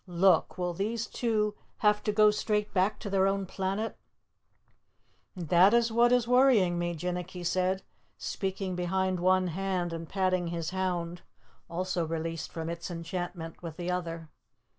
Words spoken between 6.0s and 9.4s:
is worrying me," Jinnicky said, speaking behind